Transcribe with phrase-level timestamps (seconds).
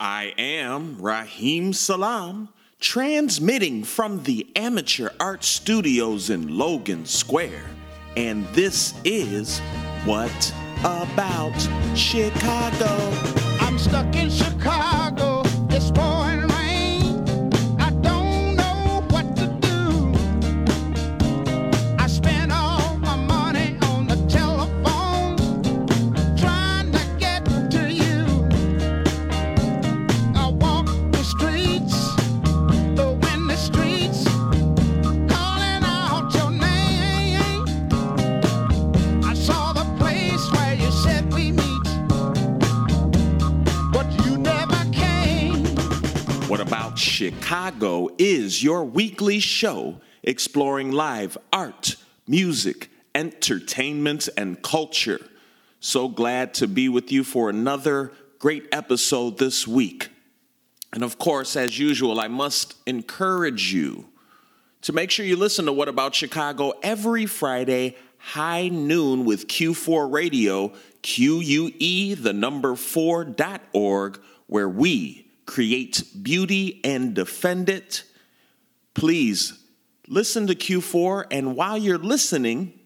[0.00, 7.64] I am Raheem Salam, transmitting from the Amateur Art Studios in Logan Square.
[8.16, 9.58] And this is
[10.04, 11.58] What About
[11.96, 12.94] Chicago?
[13.60, 15.27] I'm stuck in Chicago.
[47.48, 55.18] Chicago is your weekly show exploring live art, music, entertainment, and culture.
[55.80, 60.10] So glad to be with you for another great episode this week.
[60.92, 64.08] And of course, as usual, I must encourage you
[64.82, 70.12] to make sure you listen to What About Chicago every Friday, high noon with Q4
[70.12, 78.04] Radio, QUE, the number 4.org, where we create beauty and defend it.
[78.92, 79.58] Please
[80.06, 82.78] listen to Q4, and while you're listening,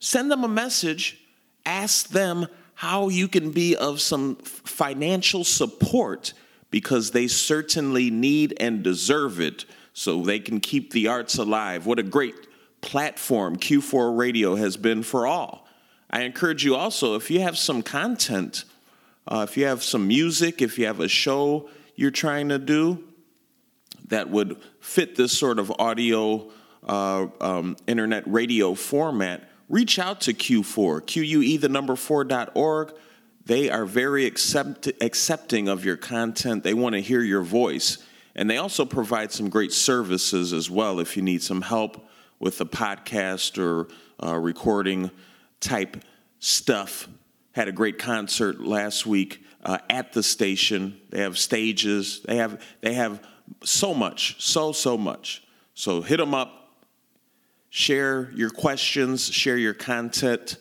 [0.00, 1.20] send them a message,
[1.66, 6.32] ask them how you can be of some financial support
[6.70, 11.84] because they certainly need and deserve it so they can keep the arts alive.
[11.84, 12.34] What a great
[12.80, 15.68] platform Q4 Radio has been for all.
[16.10, 18.64] I encourage you also, if you have some content,
[19.28, 23.02] uh, if you have some music, if you have a show you're trying to do,
[24.08, 26.50] that would fit this sort of audio
[26.86, 32.92] uh, um, internet radio format, reach out to Q4, QUE the number 4.org.
[33.44, 36.62] They are very accept- accepting of your content.
[36.62, 37.98] They want to hear your voice.
[38.34, 42.06] And they also provide some great services as well if you need some help
[42.38, 43.88] with the podcast or
[44.22, 45.10] uh, recording
[45.60, 45.96] type
[46.38, 47.08] stuff.
[47.52, 50.98] Had a great concert last week uh, at the station.
[51.10, 52.20] They have stages.
[52.24, 53.20] They have they have
[53.64, 55.42] so much, so so much.
[55.74, 56.78] So hit them up.
[57.68, 59.28] Share your questions.
[59.30, 60.56] Share your content.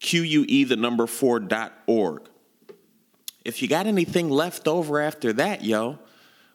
[0.00, 2.22] QUE the number four dot org.
[3.44, 5.98] If you got anything left over after that, yo,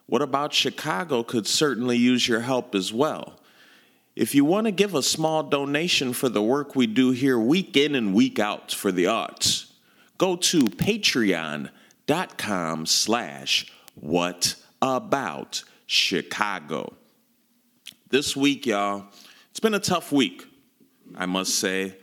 [0.08, 3.40] what about Chicago could certainly use your help as well.
[4.16, 7.78] If you want to give a small donation for the work we do here week
[7.78, 9.72] in and week out for the arts,
[10.18, 10.68] go to
[12.10, 16.94] patreon.com slash what about Chicago.
[18.10, 19.06] This week, y'all,
[19.52, 20.46] it's been a tough week,
[21.16, 21.96] I must say.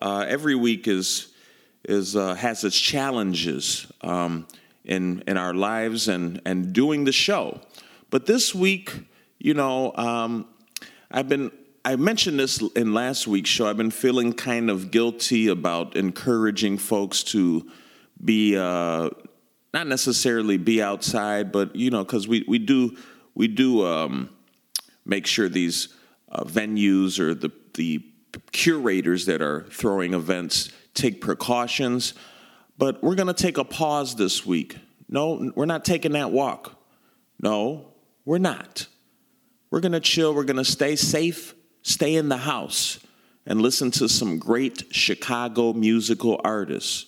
[0.00, 1.28] Uh, every week is
[1.84, 4.46] is uh, has its challenges um,
[4.84, 7.60] in in our lives and and doing the show.
[8.10, 8.92] But this week,
[9.38, 10.46] you know, um,
[11.10, 11.52] I've been.
[11.84, 13.66] I mentioned this in last week's show.
[13.66, 17.68] I've been feeling kind of guilty about encouraging folks to
[18.24, 19.10] be uh,
[19.72, 22.96] not necessarily be outside, but you know, because we we do
[23.34, 24.30] we do um,
[25.04, 25.88] make sure these
[26.30, 28.04] uh, venues or the the
[28.52, 32.14] curators that are throwing events take precautions.
[32.78, 34.76] But we're going to take a pause this week.
[35.08, 36.78] No, we're not taking that walk.
[37.40, 37.92] No,
[38.24, 38.86] we're not.
[39.70, 40.34] We're going to chill.
[40.34, 42.98] We're going to stay safe, stay in the house,
[43.46, 47.06] and listen to some great Chicago musical artists.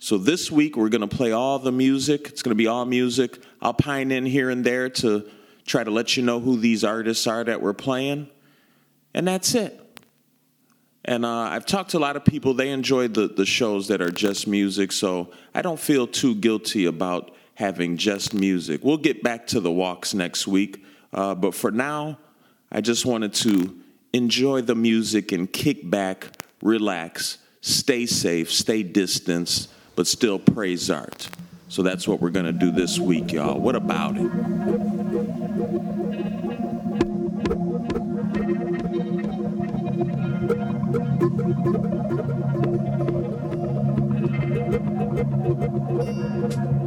[0.00, 2.28] So this week, we're going to play all the music.
[2.28, 3.42] It's going to be all music.
[3.60, 5.28] I'll pine in here and there to
[5.66, 8.28] try to let you know who these artists are that we're playing.
[9.12, 9.78] And that's it.
[11.04, 12.54] And uh, I've talked to a lot of people.
[12.54, 14.92] They enjoy the, the shows that are just music.
[14.92, 18.84] So I don't feel too guilty about having just music.
[18.84, 20.84] We'll get back to the walks next week.
[21.12, 22.18] Uh, but for now,
[22.70, 23.76] I just wanted to
[24.12, 26.28] enjoy the music and kick back,
[26.62, 31.28] relax, stay safe, stay distanced, but still praise art.
[31.68, 33.58] So that's what we're going to do this week, y'all.
[33.58, 34.30] What about it?
[46.60, 46.77] I'm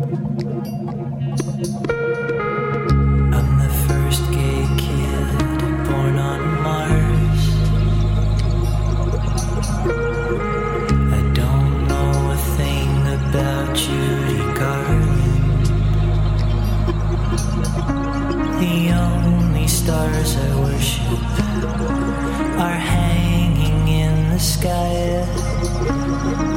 [24.41, 25.23] sky.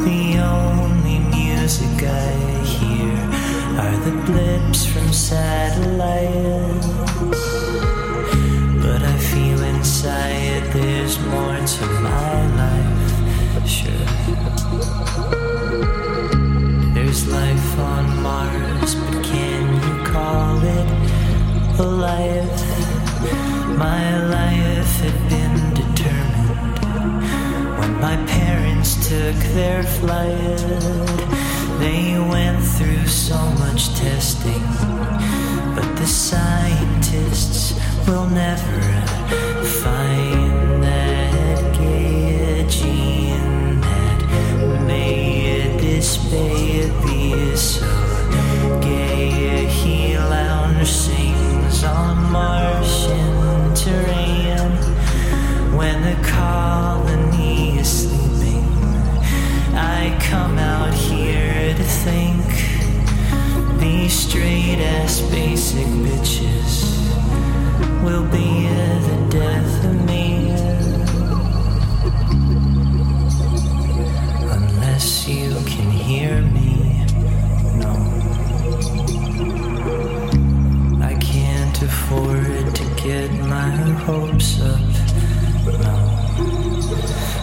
[0.08, 2.32] The only music I
[2.64, 3.12] hear
[3.78, 6.86] are the blips from satellites.
[8.82, 13.68] But I feel inside there's more to my life.
[13.68, 14.06] Sure.
[16.94, 20.88] There's life on Mars, but can you call it
[21.78, 22.60] a life?
[23.76, 25.73] My life had been
[28.04, 30.58] my parents took their flight.
[31.78, 34.66] They went through so much testing,
[35.74, 37.72] but the scientists
[38.06, 38.83] will never
[64.14, 66.74] straight ass basic bitches
[68.04, 68.68] will be
[69.08, 70.50] the death of me.
[74.58, 77.04] Unless you can hear me,
[77.82, 77.92] no.
[81.02, 83.70] I can't afford to get my
[84.06, 84.80] hopes up,
[85.82, 85.98] no.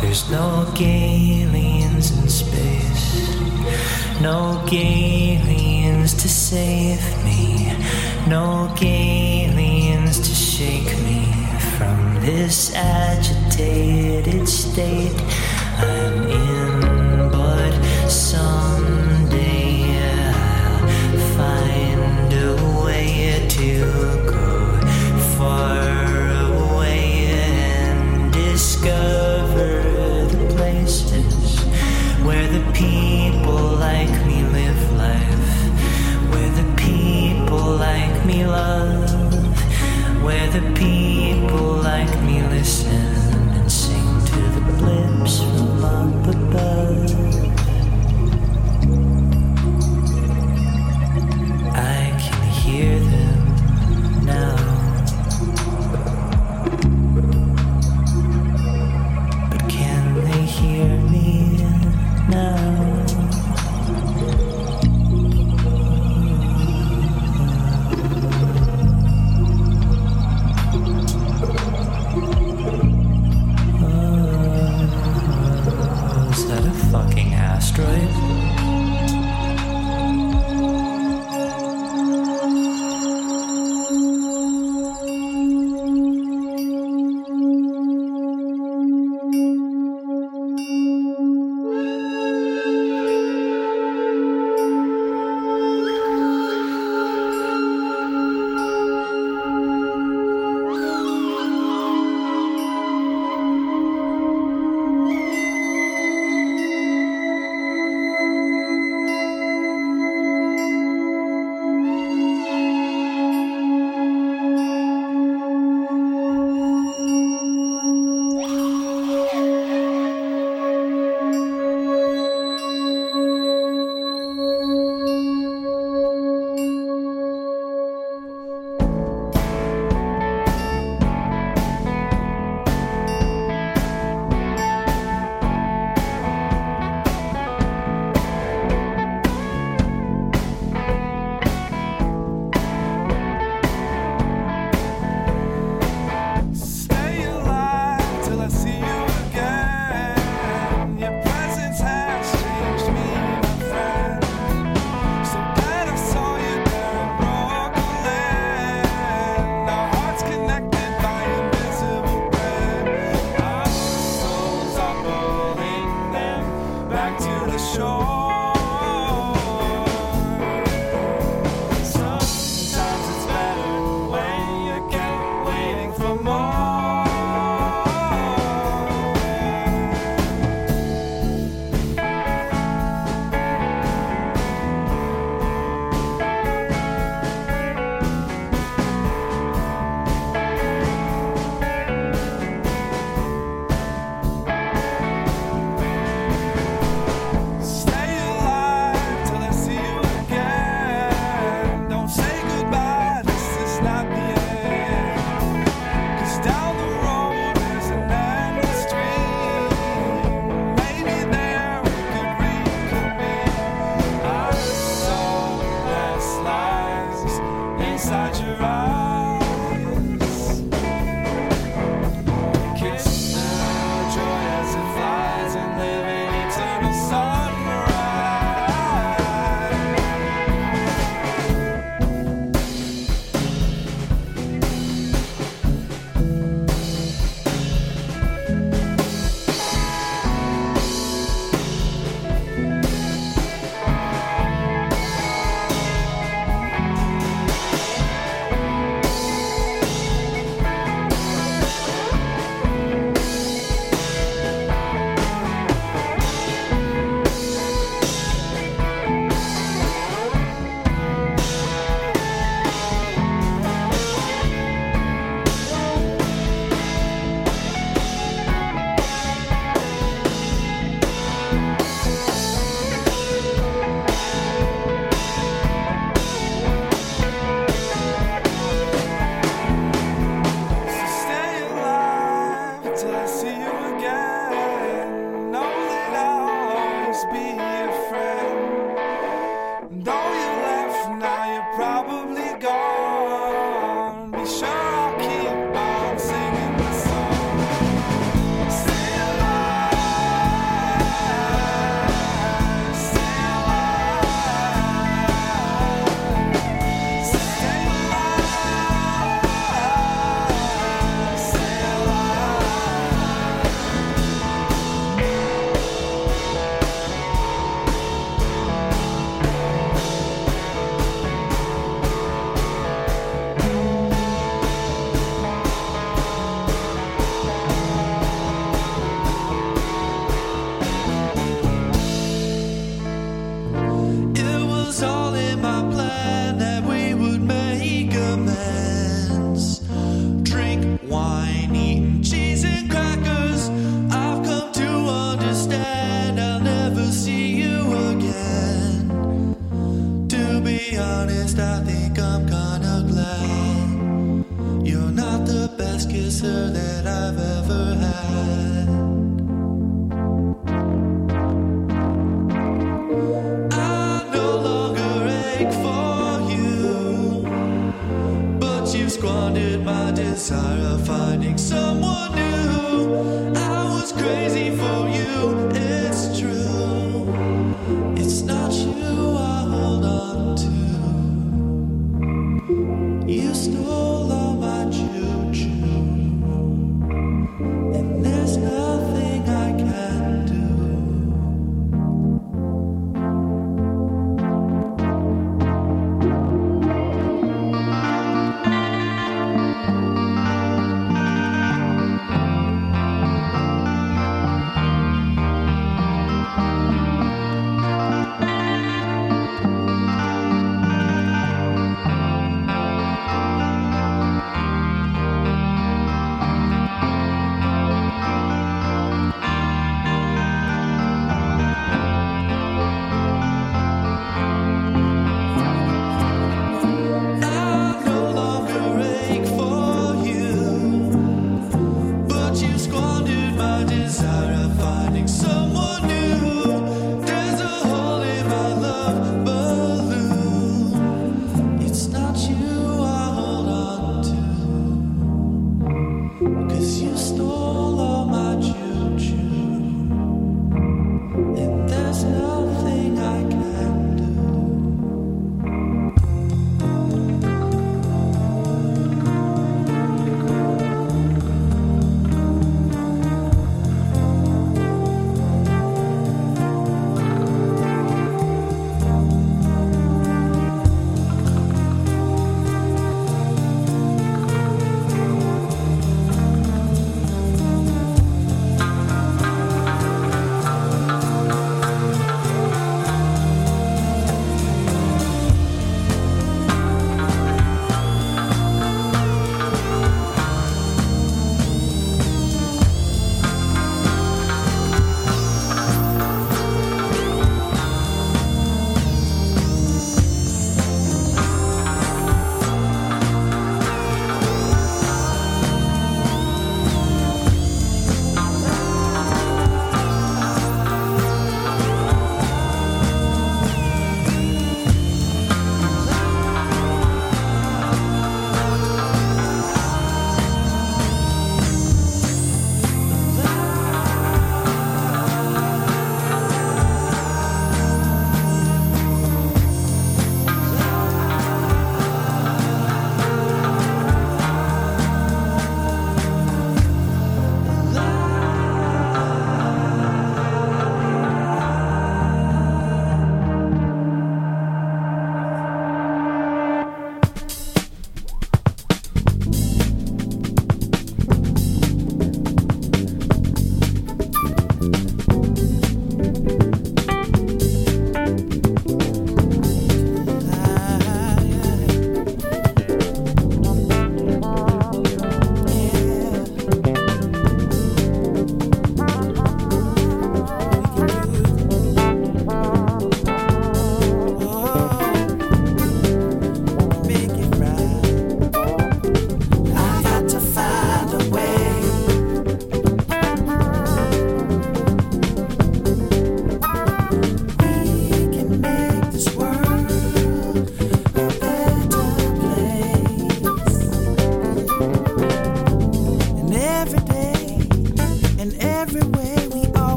[0.00, 3.36] There's no aliens in space,
[4.22, 5.63] no aliens
[6.24, 7.76] to save me,
[8.26, 11.26] no aliens to shake me
[11.76, 15.20] from this agitated state
[15.76, 17.30] I'm in.
[17.30, 17.72] But
[18.08, 23.70] someday I'll find a way to
[24.24, 24.80] go
[25.36, 25.76] far
[26.54, 29.82] away and discover
[30.32, 31.60] the places
[32.24, 35.53] where the people like me live life,
[37.64, 45.38] people like me love, where the people like me listen and sing to the blips
[45.38, 47.23] from up above.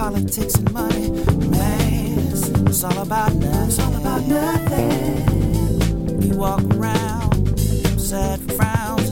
[0.00, 1.10] politics and money.
[1.50, 3.68] Mass, it's all about nothing.
[3.68, 6.06] It's all about nothing.
[6.20, 7.60] We walk around,
[8.00, 9.09] sad frowns.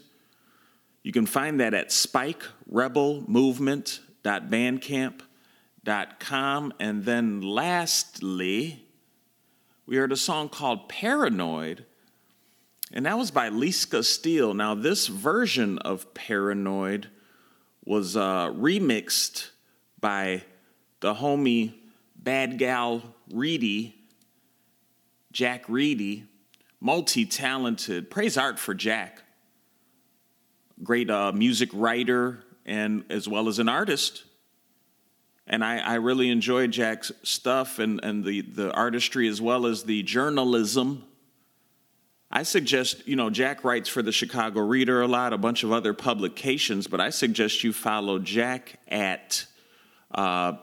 [1.03, 6.73] You can find that at Spike Rebel Movement spikerebelmovement.bandcamp.com.
[6.79, 8.85] And then lastly,
[9.85, 11.85] we heard a song called Paranoid,
[12.93, 14.53] and that was by Liska Steele.
[14.53, 17.07] Now, this version of Paranoid
[17.83, 19.49] was uh, remixed
[19.99, 20.43] by
[20.99, 21.73] the homie
[22.15, 23.93] Bad Gal Riedy,
[25.31, 26.25] Jack Riedy,
[26.79, 28.11] multi talented.
[28.11, 29.23] Praise art for Jack.
[30.83, 34.23] Great uh, music writer and as well as an artist.
[35.47, 39.83] And I, I really enjoy Jack's stuff and, and the, the artistry as well as
[39.83, 41.03] the journalism.
[42.31, 45.71] I suggest, you know, Jack writes for the Chicago Reader a lot, a bunch of
[45.73, 49.45] other publications, but I suggest you follow Jack at,
[50.13, 50.53] uh,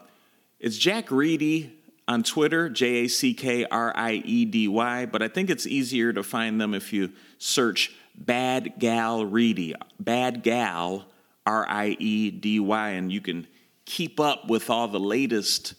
[0.59, 1.73] it's Jack Riedy
[2.07, 5.67] on Twitter, J A C K R I E D Y, but I think it's
[5.67, 11.05] easier to find them if you search Bad Gal Riedy, Bad Gal
[11.49, 13.47] R I E D Y, and you can
[13.87, 15.75] keep up with all the latest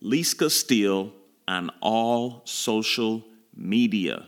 [0.03, 1.13] Liska Steele
[1.47, 4.27] on all social media.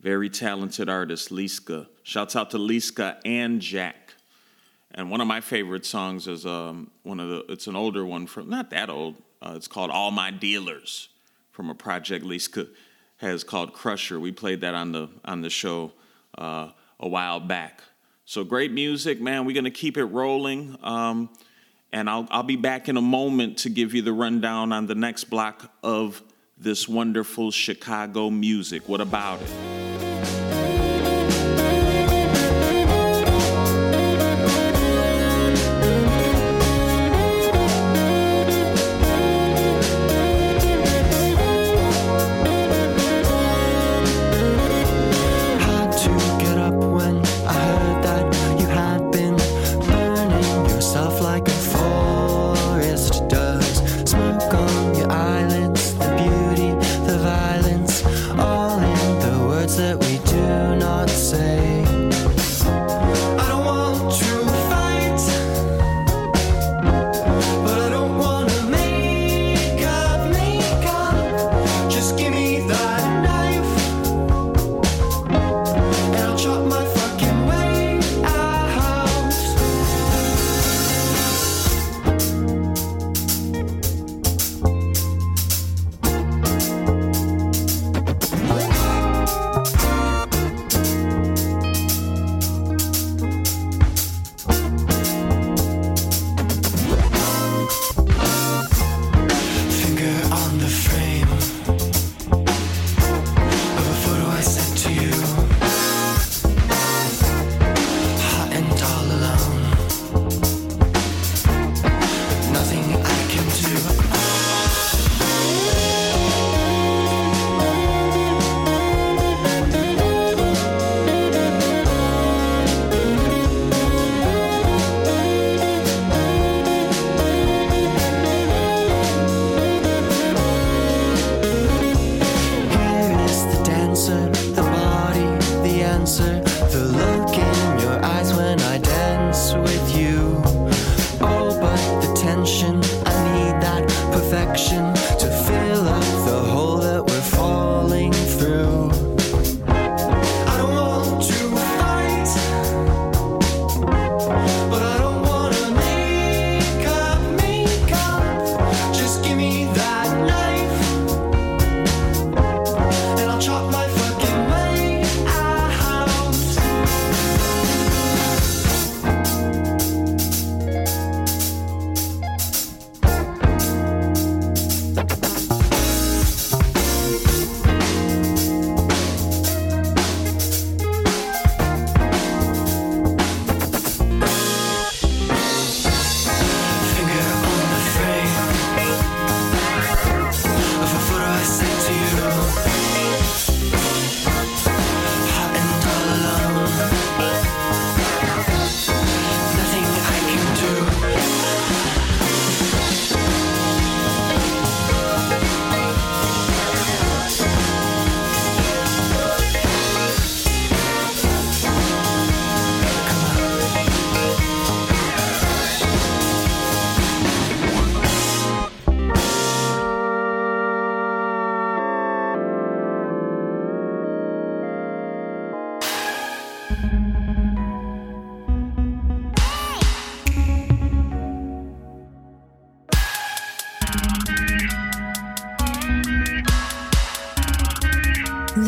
[0.00, 1.86] Very talented artist, Liska.
[2.02, 4.14] Shouts out to Liska and Jack.
[4.92, 7.52] And one of my favorite songs is um, one of the.
[7.52, 9.16] It's an older one from not that old.
[9.40, 11.08] Uh, it's called "All My Dealers"
[11.50, 12.68] from a project Liska
[13.18, 14.18] has called Crusher.
[14.18, 15.92] We played that on the on the show
[16.36, 16.70] uh,
[17.00, 17.82] a while back.
[18.24, 19.44] So great music, man.
[19.44, 21.30] We're gonna keep it rolling, um,
[21.92, 24.94] and I'll I'll be back in a moment to give you the rundown on the
[24.94, 26.22] next block of
[26.56, 28.88] this wonderful Chicago music.
[28.88, 29.77] What about it?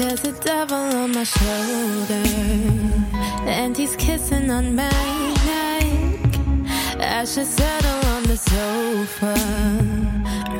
[0.00, 2.24] There's a devil on my shoulder,
[3.44, 4.88] and he's kissing on my
[5.44, 6.96] neck.
[6.98, 9.34] I should settle on the sofa,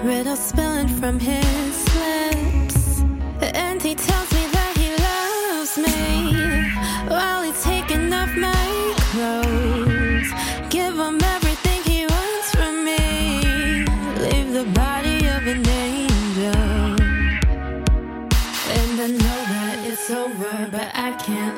[0.04, 3.00] riddle spilling from his lips.
[3.40, 8.99] And he tells me that he loves me while he's taking off my.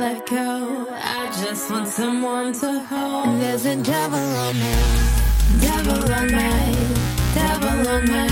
[0.02, 0.86] let go.
[0.90, 3.40] I just want someone to hold.
[3.40, 4.74] There's a devil on me,
[5.60, 6.50] devil on me,
[7.38, 8.26] devil on me,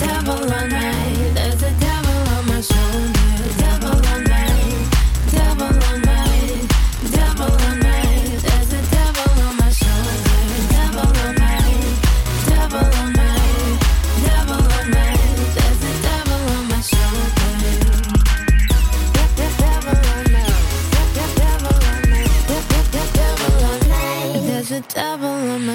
[0.00, 1.30] devil on me.
[1.34, 1.97] There's a devil.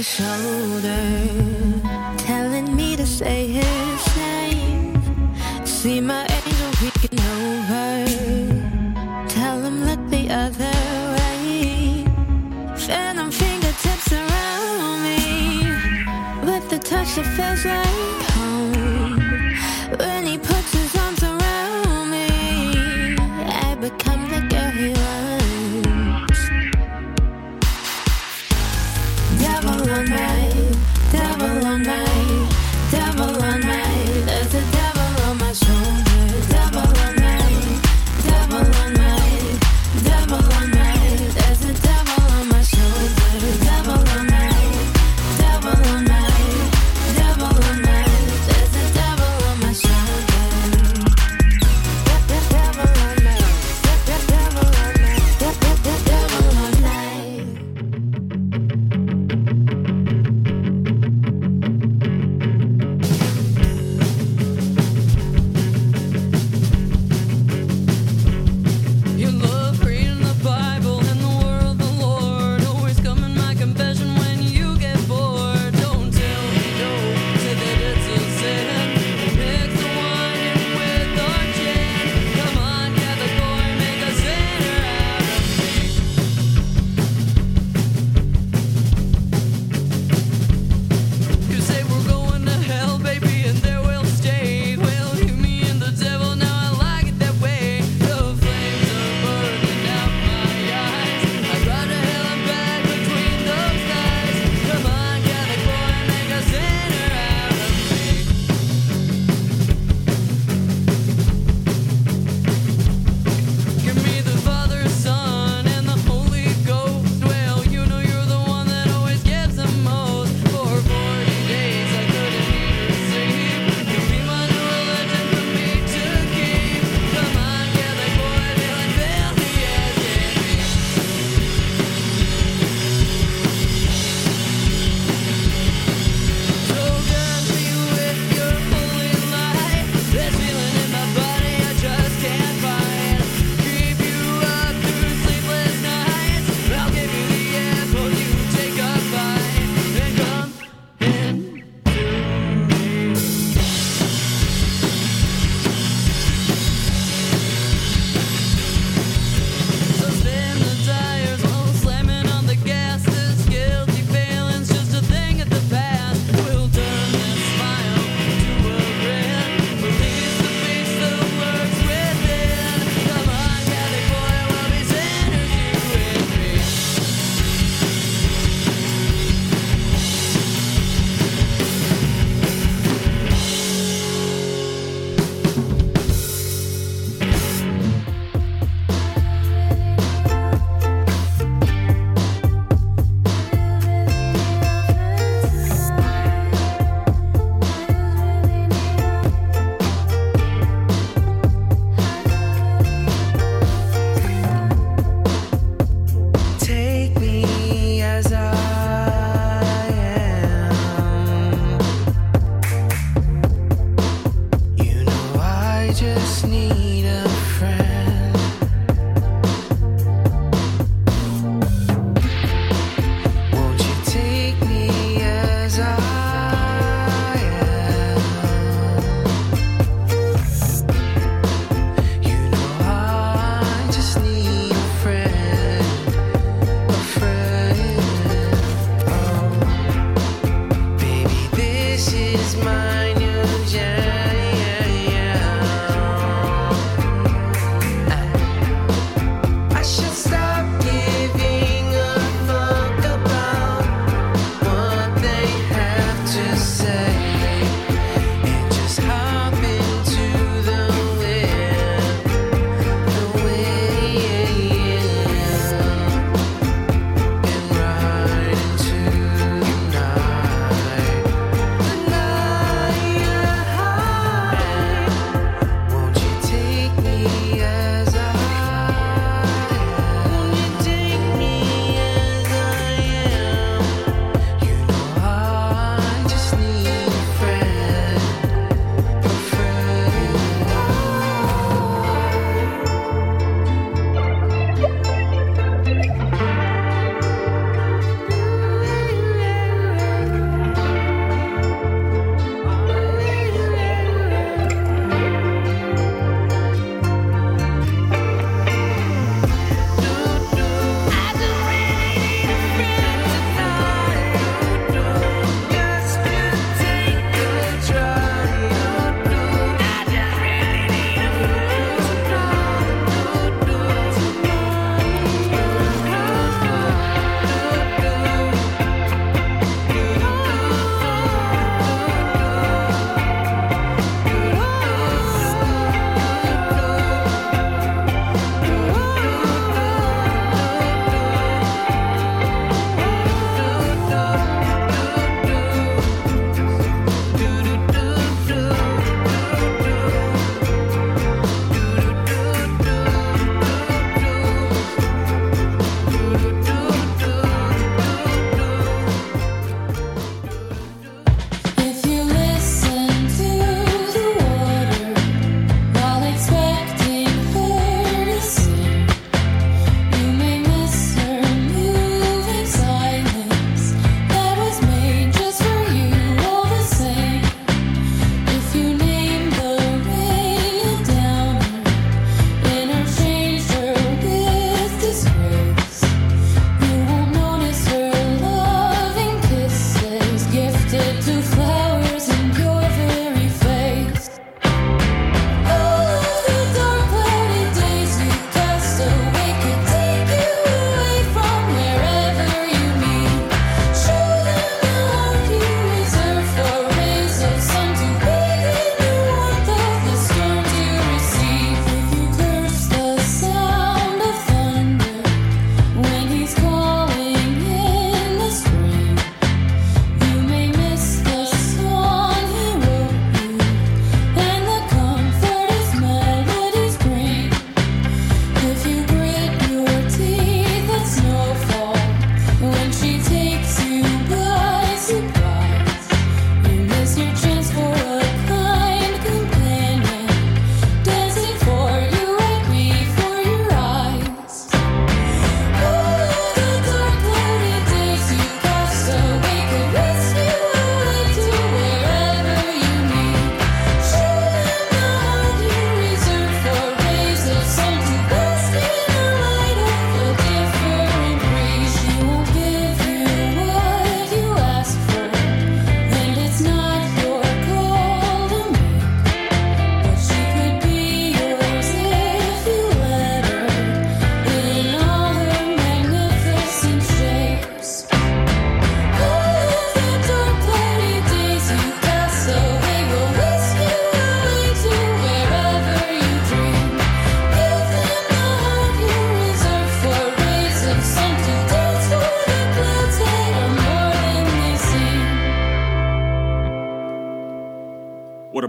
[0.03, 0.21] 小
[0.81, 1.52] 鹿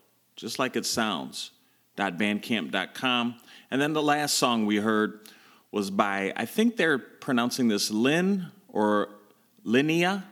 [0.44, 1.52] just like it sounds,
[1.96, 3.36] .bandcamp.com.
[3.72, 5.22] And then the last song we heard
[5.72, 9.08] was by, I think they're pronouncing this Lynn or
[9.66, 10.26] Linnea.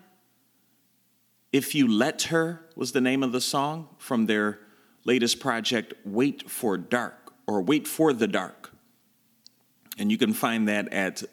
[1.54, 4.60] If You Let Her was the name of the song from their
[5.06, 8.74] latest project, Wait for Dark, or Wait for the Dark.
[9.98, 11.24] And you can find that at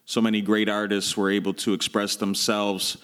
[0.05, 2.97] So many great artists were able to express themselves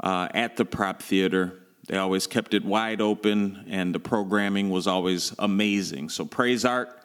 [0.00, 1.60] uh, at the Prop Theater.
[1.88, 6.10] They always kept it wide open, and the programming was always amazing.
[6.10, 6.98] So, praise art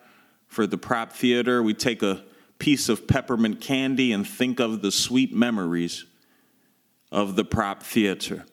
[0.47, 1.63] for the prop theater.
[1.63, 2.21] We take a
[2.59, 6.05] piece of peppermint candy and think of the sweet memories
[7.13, 8.43] of the prop theater.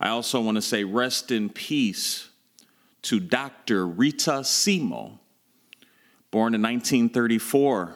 [0.00, 2.30] I also want to say rest in peace
[3.02, 3.86] to Dr.
[3.86, 5.18] Rita Simo,
[6.30, 7.94] born in 1934.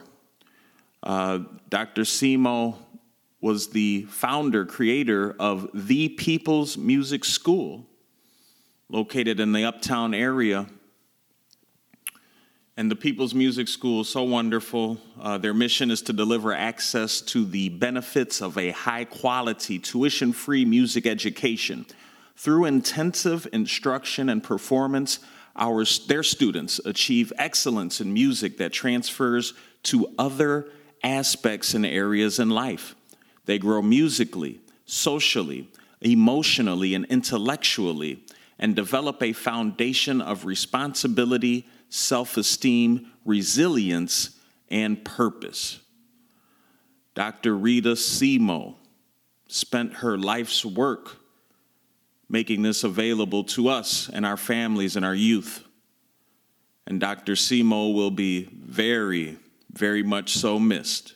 [1.01, 1.39] Uh,
[1.69, 2.03] Dr.
[2.03, 2.75] Simo
[3.41, 7.83] was the founder, creator of the People's Music School,
[8.89, 10.67] located in the uptown area.
[12.79, 14.99] And the People's Music School so wonderful.
[15.19, 20.31] Uh, their mission is to deliver access to the benefits of a high quality, tuition
[20.31, 21.87] free music education.
[22.35, 25.17] Through intensive instruction and performance,
[25.55, 30.67] our, their students achieve excellence in music that transfers to other
[31.03, 32.95] aspects and areas in life.
[33.45, 35.67] They grow musically, socially,
[35.99, 38.23] emotionally, and intellectually,
[38.59, 45.79] and develop a foundation of responsibility, self esteem, resilience, and purpose.
[47.13, 47.55] Dr.
[47.55, 48.75] Rita Simo
[49.47, 51.17] spent her life's work
[52.29, 55.63] making this available to us and our families and our youth.
[56.85, 57.33] And Dr.
[57.33, 59.37] Simo will be very,
[59.71, 61.15] very much so missed.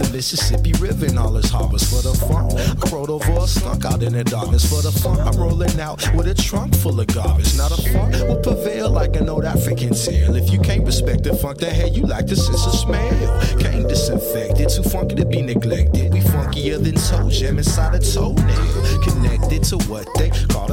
[0.02, 1.84] I Mississippi River in all its harbors.
[1.84, 4.68] For the funk, I rode over a skunk out in the darkness.
[4.68, 7.56] For the funk, I'm rolling out with a trunk full of garbage.
[7.56, 10.36] Not a funk will prevail like an old African tale.
[10.36, 13.60] If you can't respect the funk, then hey, you like the sense of smell.
[13.60, 16.12] Can't disinfect it, too funky to be neglected.
[16.12, 18.43] We funkier than toe jam inside a toenail.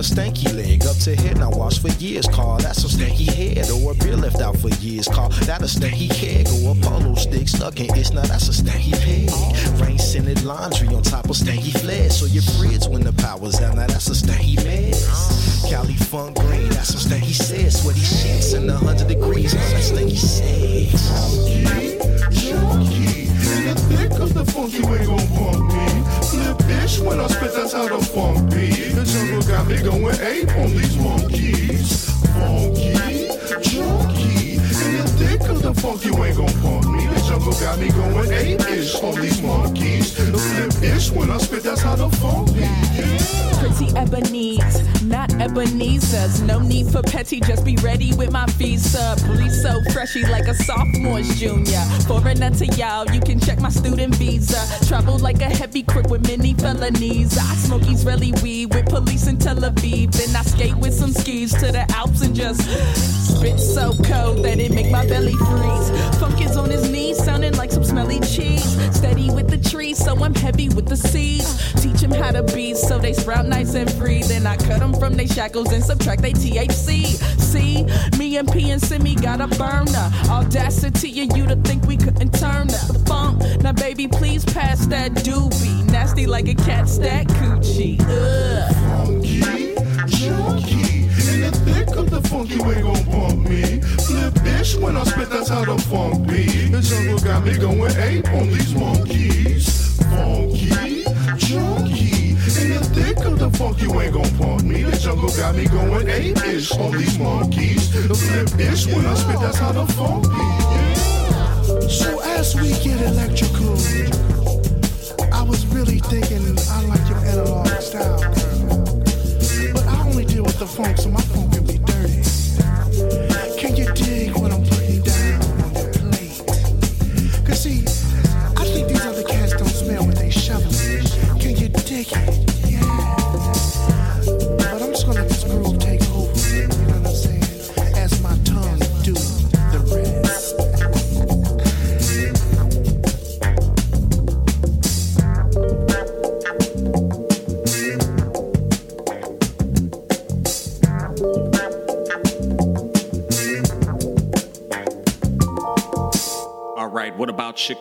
[0.01, 0.87] A stanky leg.
[0.87, 2.27] Up to head, now wash for years.
[2.27, 3.71] Call that some stanky head.
[3.71, 5.07] Or a beer left out for years.
[5.07, 6.49] Call that a stanky keg.
[6.49, 8.11] Or a polo stick stuck in itch.
[8.13, 9.29] Now that's a stanky pig.
[9.79, 12.17] Rain scented laundry on top of stanky flesh.
[12.17, 13.77] So your fridge when the power's out.
[13.77, 15.69] Now that's a stanky mess.
[15.69, 16.71] Cali funk green.
[16.71, 17.83] That's some stanky says.
[17.83, 19.53] Sweaty shits in a hundred degrees.
[19.53, 20.97] That's a stanky sex.
[22.33, 23.29] junkie.
[23.53, 25.90] In the thick of the funk, you ain't gon' punk me.
[26.31, 28.71] Flip bitch when I spit, that's how the funk be.
[28.95, 32.09] The jungle got me going ape on these monkeys.
[32.31, 33.27] Funky,
[33.67, 34.55] junkie.
[34.55, 37.05] In the thick of the funk, you ain't gon' punk me.
[37.09, 40.15] The jungle got me going ape-ish on these monkeys.
[40.15, 42.63] The flip bitch when I spit, that's how the funk be.
[43.89, 46.41] Ebonies, not Ebenezer's.
[46.43, 49.17] No need for petty, just be ready with my visa.
[49.27, 51.83] Police so freshy like a sophomore's junior.
[52.07, 54.61] Foreigner to y'all, you can check my student visa.
[54.87, 57.37] Travel like a heavy crook with many felonies.
[57.39, 60.13] I smoke Israeli weed with police in Tel Aviv.
[60.13, 62.63] Then I skate with some skis to the Alps and just
[63.37, 66.19] spit so cold that it make my belly freeze.
[66.19, 68.65] Funk is on his knees, sounding like some smelly cheese.
[68.95, 71.73] Steady with the trees, so I'm heavy with the seeds.
[71.83, 74.23] Teach him how to be so they sprout nice and free.
[74.23, 77.05] Then I cut them from their shackles and subtract their THC.
[77.39, 77.85] See,
[78.19, 80.11] me and P and Simi got a burner.
[80.29, 83.43] Audacity of you to think we couldn't turn the funk.
[83.63, 85.91] Now, baby, please pass that doobie.
[85.91, 88.01] Nasty like a cat stack coochie.
[88.01, 88.75] Ugh.
[89.07, 89.41] Funky,
[90.07, 91.05] junkie.
[91.33, 93.81] In the thick of the funk, you ain't gon' punk me.
[93.81, 96.69] Flip bitch when I spit, that's how the funk be.
[96.69, 99.99] The jungle got me going ape on these monkeys.
[100.11, 101.05] Funky,
[101.37, 102.30] junkie.
[103.27, 104.83] In the funk, you ain't gon' punk me.
[104.83, 107.93] The jungle got me going ape-ish on these monkeys.
[107.93, 110.90] The flip bitch when I spit, that's how the funk be.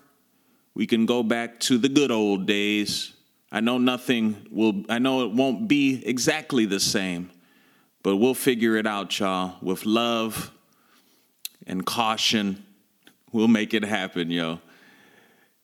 [0.74, 3.14] we can go back to the good old days.
[3.52, 7.32] I know nothing will, I know it won't be exactly the same,
[8.04, 10.52] but we'll figure it out, y'all, with love
[11.68, 12.66] and caution.
[13.34, 14.60] We'll make it happen, yo.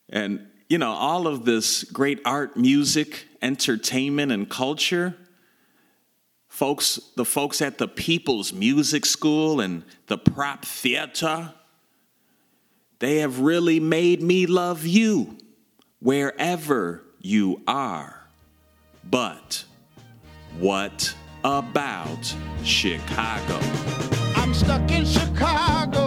[0.09, 5.15] And, you know, all of this great art, music, entertainment, and culture,
[6.47, 11.53] folks, the folks at the People's Music School and the Prop Theater,
[12.99, 15.37] they have really made me love you
[15.99, 18.27] wherever you are.
[19.03, 19.63] But
[20.59, 21.13] what
[21.43, 23.59] about Chicago?
[24.35, 26.06] I'm stuck in Chicago.